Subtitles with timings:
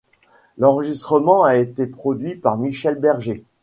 [0.57, 3.43] L'enregistrement a été produit par Michel Berger.